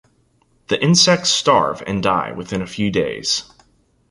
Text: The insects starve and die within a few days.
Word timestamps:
The 0.69 0.81
insects 0.83 1.29
starve 1.29 1.83
and 1.85 2.01
die 2.01 2.31
within 2.31 2.63
a 2.63 2.65
few 2.65 2.89
days. 2.89 3.43